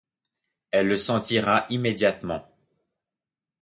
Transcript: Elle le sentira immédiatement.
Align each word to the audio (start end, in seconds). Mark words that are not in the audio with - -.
Elle 0.71 0.87
le 0.87 0.95
sentira 0.95 1.67
immédiatement. 1.69 2.43